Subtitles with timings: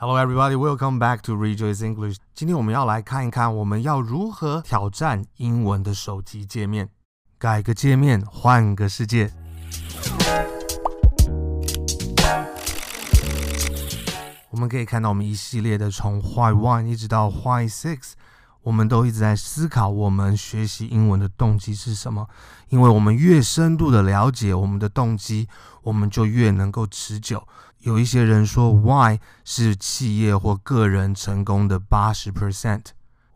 [0.00, 0.54] Hello, everybody.
[0.54, 2.18] Welcome back to Rejoice English.
[2.32, 6.88] 今天我们要来看一看，我们要如何挑战英文的手机界面，
[7.36, 9.32] 改个界面，换个世界。
[14.50, 18.12] 我们可以看到，我们一系列的从 Why One 一直到 Why Six，
[18.68, 22.28] 我们都一直在思考，我们学习英文的动机是什么？
[22.68, 25.48] 因为我们越深度的了解我们的动机，
[25.84, 27.48] 我们就越能够持久。
[27.78, 32.82] 有一些人说，Why 是企业或个人成功的八十 percent。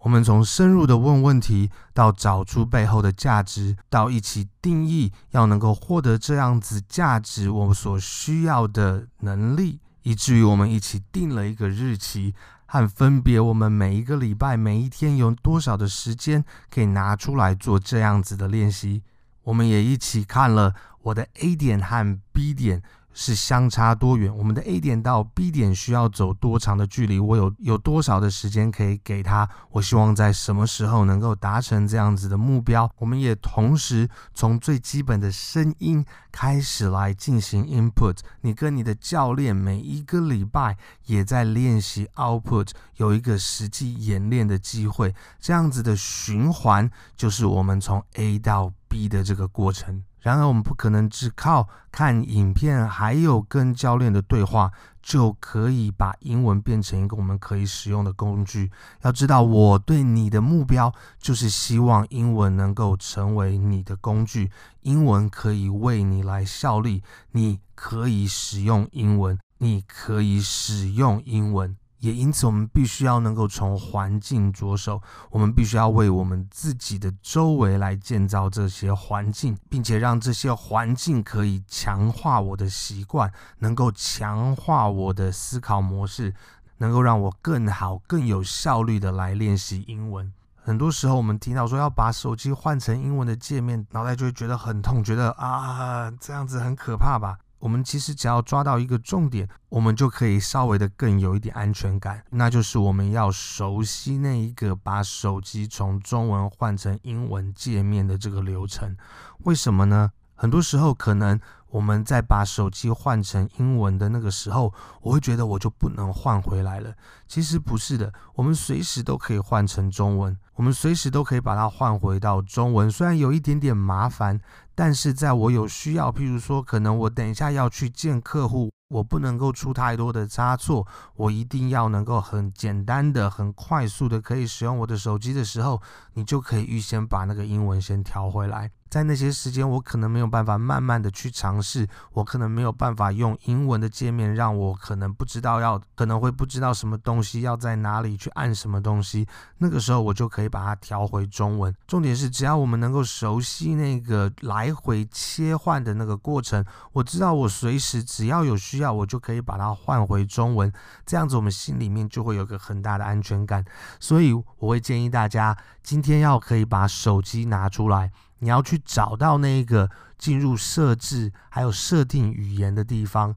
[0.00, 12.34] 我们从深入的问问题，到找出背后的价值，到一起定义要能够获得这样子价值，我们所需要的能力，以至于我们一起定了一个日期
[12.72, 19.02] 和分别，我们每一个礼拜每一天有多少的时间可以拿出来做这样子的练习。
[19.42, 22.82] 我们也一起看了我的 A 点和 B 点。
[23.14, 24.34] 是相差多远？
[24.36, 27.18] 我们的 A 点到 B 点需要走多长的距离？
[27.18, 29.48] 我有有多少的时间可以给他？
[29.70, 32.90] 我希望在什么时候能够达成这样子的目标？
[32.98, 38.18] 我们也同时从最基本的声音开始来进行 input。
[38.40, 45.14] 你跟你的教练每一个礼拜也在练习 output，有一个实际演练的机会。
[45.38, 50.02] 这样子的循环就是我们从 A 到 B 的这个过程。
[50.22, 54.70] 然而，我们不可能只靠看影片，还有跟教练的对话，
[55.02, 58.70] 就可以把英文变成一个我们可以使用的工具。
[59.02, 64.50] 要知道，我对你的目标就是希望英文能够成为你的工具，
[64.82, 71.76] 英文可以为你来效力，你可以使用英文，你可以使用英文。
[72.02, 75.00] 也因此，我们必须要能够从环境着手，
[75.30, 86.34] 我们必须要为我们自己的周围来建造这些环境，并且让这些环境可以强化我的习惯，能够强化我的思考模式，
[86.78, 90.32] 能够让我更好、更有效率的来练习英文。
[90.64, 97.38] 很多时候，我们听到说要把手机换成英文的界面，脑袋就会觉得很痛，觉得啊，这样子很可怕吧。
[97.62, 108.96] 我们其实只要抓到一个重点，我们就可以稍微的更有一点安全感，那就是我们要熟悉那一个把手机从中文换成英文界面的这个流程。
[109.44, 110.10] 为什么呢？
[110.34, 111.40] 很多时候可能。
[111.72, 116.92] 我们在把手机换成英文的那个时候，我会觉得我就不能换回来了。
[117.26, 122.88] 其实不是的，我们随时都可以换成中文，我们随时都可以把它换回到中文。
[122.88, 124.40] 虽然有一点点麻烦，
[124.76, 130.86] 但是在我有需要，譬如说，可能我等一下要去见客户，我不能够出太多的差错，
[131.16, 135.82] 我一定要能够很简单的、很快速的可以使用我的手机的时候，
[136.14, 138.70] 你就可以预先把那个英文先调回来。
[138.92, 149.26] 在那些时间，我可能没有办法慢慢的去尝试，我可能没有办法用英文的界面，让我可能不知道要，可能会不知道什么东西要在哪里去按什么东西。
[149.56, 151.74] 那个时候，我就可以把它调回中文。
[151.86, 160.70] 重点是，只要我们能够熟悉那个来回切换的那个过程，我知道我随时只要有需要，我就可以把它换回中文。
[161.06, 163.64] 这样子，我们心里面就会有个很大的安全感。
[163.98, 168.12] 所以，我会建议大家今天要可以把手机拿出来。
[168.42, 169.88] 你要去找到那个
[170.18, 173.34] 进入设置还有设定语言的地方，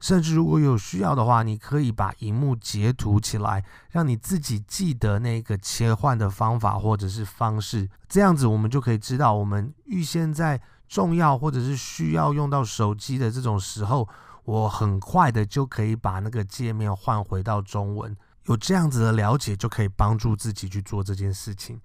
[0.00, 7.88] 甚至如果有需要的话，你可以把荧幕截图起来，让你自己记得那个切换的方法或者是方式。
[8.06, 14.06] 这样子，我们就可以知道，我们预先在重要或者是需要用到手机的这种时候，
[14.44, 18.14] 我很快的就可以把那个界面换回到中文。
[18.46, 21.80] 有这样子的了解，就可以帮助自己去做这件事情。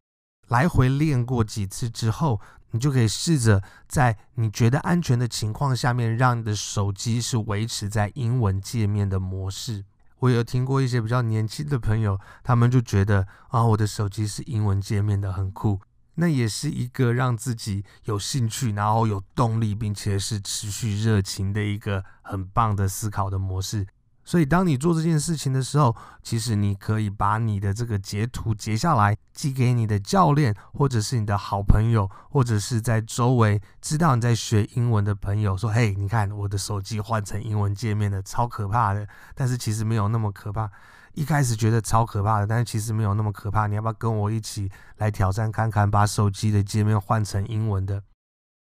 [0.48, 2.40] 来回练过几次之后，
[2.72, 9.86] 你就可以试着在你觉得安全的情况下面，让你的手机是维持在英文界面的模式。
[10.20, 15.80] 我有听过一些比较年轻的朋友，他们就觉得啊，我的手机是英文界面的，很酷。
[16.16, 23.86] 那也是一个让自己有兴趣，然后有动力，并且是持续热情的一个很棒的思考的模式。
[24.28, 40.70] 所以，当你做这件事情的时候，其实你可以把你的这个截图截下来，寄给你的教练，或者是你的好朋友，或者是在周围知道你在学英文的朋友，说：“嘿，你看我的手机换成英文界面的，超可怕的。”但是其实没有那么可怕。
[41.14, 43.66] 一开始觉得超可怕的，但是其实没有那么可怕。
[43.68, 48.04] 你要不要跟我一起来挑战看看，把手机的界面换成英文的？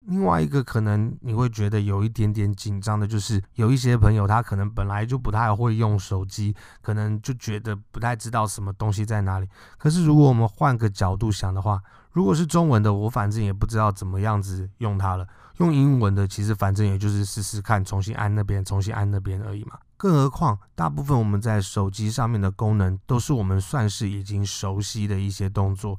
[0.05, 9.47] 另外一个可能你会觉得有一点点紧张的，就是有一些朋友他可能本来就不太会用手机，可能就觉得不太知道什么东西在哪里。
[9.77, 15.25] 可是如果我们换个角度想的话，如果是中文的，我反正也不知道怎么样子用它了。
[15.57, 19.77] 用英文的，其实反正也就是试试看，重新按那边，重新按那边而已嘛。
[19.95, 25.97] 更何况，大部分我们在手机上面的功能，都是我们算是已经熟悉的一些动作。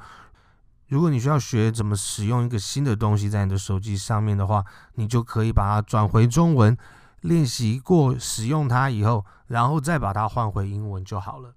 [0.89, 4.65] 如果你需要学怎么使用一个新的东西在你的手机上面的话，
[4.95, 6.77] 你就可以把它转回中文，
[7.23, 11.55] 练习过使用它以后，然后再把它换回英文就好了。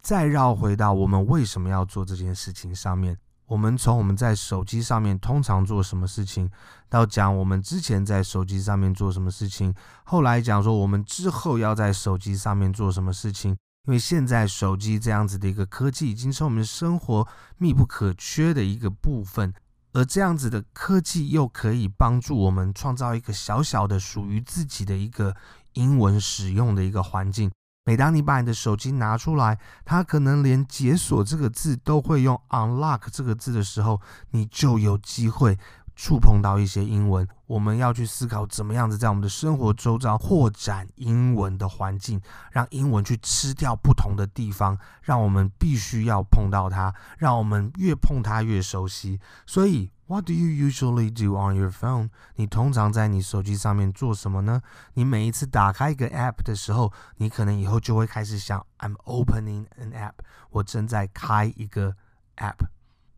[0.00, 6.48] 再绕回到我们为什么要做这件事情上面，我们从我们在手机上面通常做什么事情，
[6.88, 9.74] 到讲我们之前在手机上面做什么事情，
[10.04, 13.56] 后来讲说我们之后要在手机上面做什么事情。
[13.88, 17.26] 因为现在手机这样子的一个科技已经是我们生活
[17.56, 19.54] 密不可缺的一个部分，
[19.94, 25.34] 而这样子的科技又可以帮助我们创造一个小小的属于自己的一个
[25.72, 27.50] 英文使用的一个环境。
[27.86, 34.02] 每当你把你的手机拿出来，它可能连解锁这个字都会用 unlock 这个字的时候，
[34.32, 35.58] 你就有机会。
[35.98, 42.20] 触碰到一些英文，我们要去思考怎么样子在我们的生活周遭扩展英文的环境，
[42.52, 49.18] 让英文去吃掉不同的地方，让我们必须要碰到它，让我们越碰它越熟悉。
[49.44, 52.10] 所以，What do you usually do on your phone？
[52.36, 54.62] 你通常在你手机上面做什么呢？
[54.94, 60.12] 你每一次打开一个 app 的时候，你可能以后就会开始想，I'm opening an app，
[60.50, 61.96] 我正在开一个
[62.36, 62.68] app。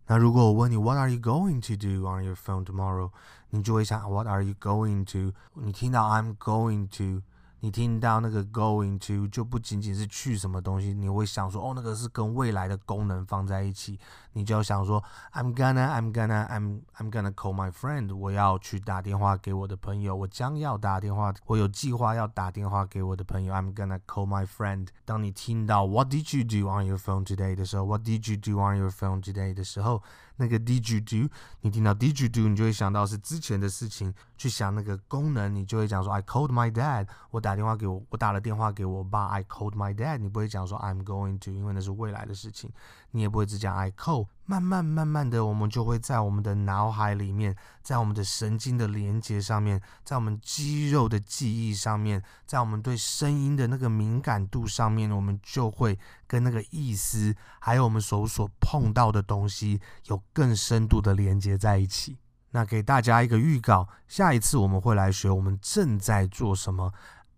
[0.09, 3.11] 那如果我问你 What are you going to do on your phone tomorrow？
[3.49, 5.33] 你就会想 What are you going to？
[5.53, 7.23] 你听到 I'm going to。
[7.61, 13.99] 你听到那个 going to 就不仅仅是去什么东西，你会想说哦，那个是跟未来的功能放在一起，
[14.32, 24.88] 你就要想说 I'm gonna I'm gonna I'm I'm gonna call my friend，我要去打电话给我的朋友，我将要打电话，我有计划要打电话给我的朋友，I'm gonna call my friend。
[25.04, 29.22] 当你听到 What did you do on your phone today 的时候，What did you do on your phone
[29.22, 30.02] today 的时候，
[30.36, 31.32] 那个 Did you do？
[31.60, 32.48] 你听到 Did you do？
[32.48, 37.08] 你就会想到是之前的事情，去想那个功能，你就会讲说 I called my dad。
[37.30, 39.26] 我打电话给我，我打了电话给我爸。
[39.26, 40.18] I called my dad。
[40.18, 42.70] 你不会讲说 I'm going to，因为那是未来的事情。
[43.12, 62.18] 你也不会只讲 I call 慢慢慢慢的，我们就会在我们的脑海里面，在我们的神经的连接上面，在我们肌肉的记忆上面，在我们对声音的那个敏感度上面，我们就会跟那个意思，还有我们手所碰到的东西有更深度的连接在一起。
[62.50, 66.92] 那给大家一个预告，下一次我们会来学我们正在做什么。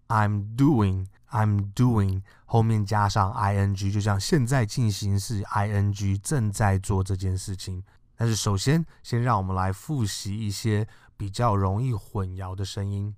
[0.08, 7.82] I'm doing, I'm doing，后面加上 ing，就像现在进行式 ing 正在做这件事情。
[8.16, 10.86] 但是首先，先让我们来复习一些
[11.16, 13.16] 比较容易混淆的声音。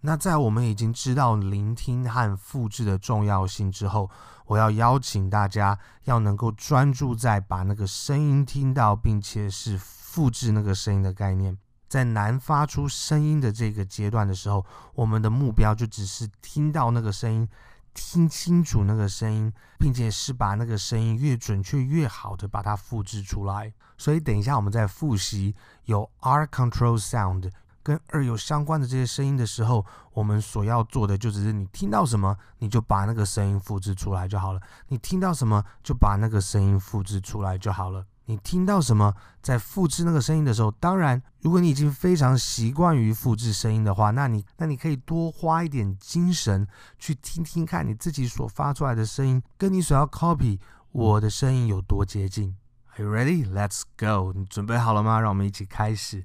[0.00, 4.10] 那在我们已经知道聆听和复制的重要性之后，
[4.46, 9.80] 我要邀请大家要能够专注在把那个声音听到，并且是。
[10.12, 11.56] 复制那个声音的概念，
[11.92, 17.46] 在难发出声音的这个阶段的时候，我们的目标就只是听到那个声音，
[17.92, 23.70] 听清楚那个声音，并且是把那个声音越准确越好的把它复制出来。
[23.98, 25.54] 所以等一下我们在复习
[25.84, 27.52] 有 R control sound
[27.82, 29.84] 跟二有相关的这些声音的时候，
[30.14, 34.60] 我们所要做的就只是你听到什么，你就把那个声音复制出来就好了。
[34.88, 38.06] 你听到什么，就把那个声音复制出来就好了。
[38.26, 46.66] 你听到什么，在复制那个声音的时候，当然，如果你已经非常习惯于复制声音的话，那你那你可以多花一点精神
[46.98, 50.60] 去听听看你自己所发出来的声音，跟你所要 copy
[50.92, 52.56] 我的声音有多接近。
[52.96, 53.50] Are you ready?
[53.50, 54.32] Let's go.
[54.32, 55.18] 你准备好了吗？
[55.18, 56.24] 让我们一起开始。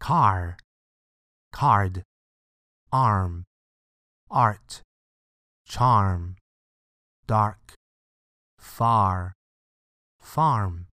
[0.00, 0.56] Car,
[1.52, 2.02] card,
[2.90, 3.44] arm,
[4.28, 4.80] art,
[5.66, 6.36] charm,
[7.26, 7.56] dark,
[8.58, 9.32] far,
[10.20, 10.87] farm.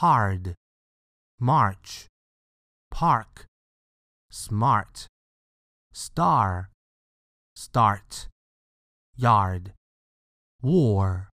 [0.00, 0.54] Hard,
[1.38, 2.08] march,
[2.90, 3.44] park,
[4.30, 5.06] smart,
[5.92, 6.70] star,
[7.54, 8.28] start,
[9.14, 9.74] yard,
[10.62, 11.28] war,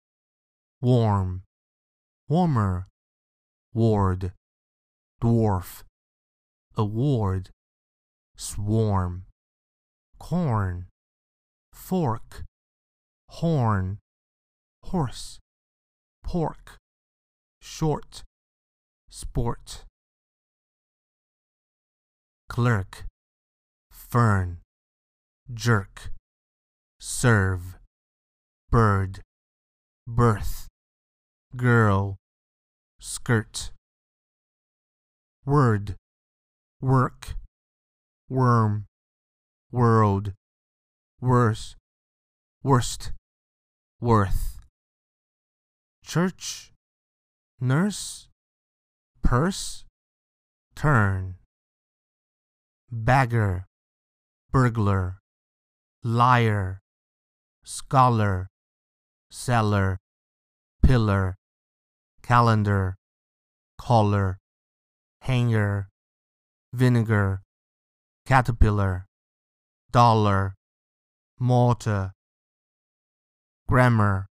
[0.82, 1.42] warm,
[2.28, 2.86] warmer,
[3.72, 4.32] ward,
[5.22, 5.82] dwarf,
[6.76, 7.48] award,
[8.36, 9.24] swarm,
[10.18, 10.86] corn,
[11.72, 12.44] fork,
[13.30, 13.98] horn,
[14.84, 15.38] horse,
[16.22, 16.76] pork,
[17.62, 18.22] short,
[19.10, 19.84] sport.
[22.48, 23.04] Clerk
[23.92, 24.58] fern.
[25.52, 26.12] Jerk
[26.98, 27.76] serve.
[28.70, 29.20] Bird
[30.06, 30.68] birth
[31.56, 32.16] girl
[33.00, 33.72] skirt.
[35.44, 35.96] Word
[36.80, 37.34] work,
[38.28, 38.86] worm,
[39.70, 40.32] world,
[41.20, 41.76] worse,
[42.62, 43.12] worst,
[44.00, 44.58] worth,
[46.02, 46.72] church,
[47.60, 48.28] nurse,
[49.30, 49.84] purse,
[50.74, 51.36] turn,
[52.90, 53.64] beggar,
[54.50, 55.20] burglar,
[56.02, 56.80] liar,
[57.62, 58.48] scholar,
[59.30, 59.98] seller,
[60.82, 61.36] pillar,
[62.24, 62.96] calendar,
[63.78, 64.38] collar,
[65.20, 65.86] hanger,
[66.72, 67.40] vinegar,
[68.26, 69.06] caterpillar,
[69.92, 70.56] dollar,
[71.38, 72.10] mortar,
[73.68, 74.26] grammar,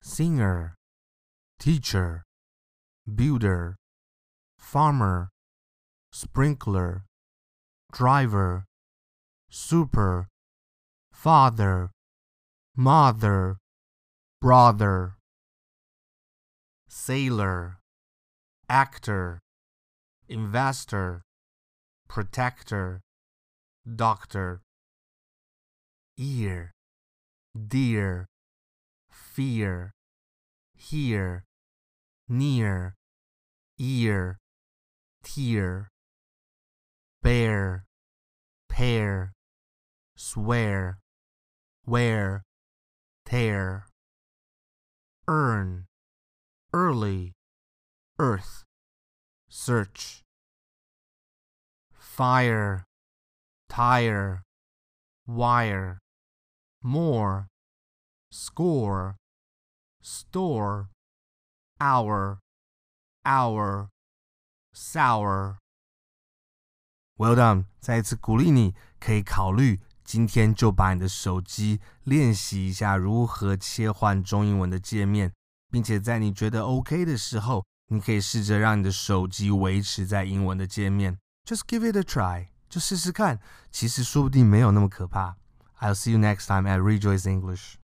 [0.00, 0.76] singer,
[1.58, 2.22] teacher,
[3.12, 3.74] builder,
[4.62, 5.28] farmer,
[6.12, 7.04] sprinkler,
[7.92, 8.64] driver,
[9.50, 10.28] super,
[11.12, 11.90] father,
[12.74, 13.56] mother,
[14.40, 15.16] brother,
[16.88, 17.78] sailor,
[18.68, 19.40] actor,
[20.28, 21.22] investor,
[22.08, 23.02] protector,
[23.84, 24.62] doctor,
[26.16, 26.72] ear,
[27.68, 28.26] dear,
[29.10, 29.90] fear,
[30.74, 31.44] here,
[32.28, 32.94] near,
[33.78, 34.38] ear,
[35.22, 35.88] tear,
[37.22, 37.84] bear,
[38.68, 39.32] pair,
[40.16, 40.98] swear,
[41.86, 42.42] wear,
[43.24, 43.86] tear,
[45.28, 45.86] earn,
[46.72, 47.32] early,
[48.18, 48.64] earth,
[49.48, 50.22] search,
[51.92, 52.84] fire,
[53.68, 54.42] tire,
[55.26, 55.98] wire,
[56.82, 57.46] more,
[58.30, 59.16] score,
[60.02, 60.88] store,
[61.80, 62.38] hour,
[63.24, 63.88] hour,
[64.74, 65.56] sour.
[67.16, 67.66] Well done！
[67.78, 75.32] 再一次鼓励你，可以考虑今天就把你的手机练习一下如何切换中英文的界面，
[75.70, 81.18] 并且在你觉得 OK 的时候，你可以试着让你的手机维持在英文的界面。
[81.44, 85.36] Just give it a try，就试试看，其实说不定没有那么可怕。
[85.80, 87.74] I'll see you next time at Rejoice English.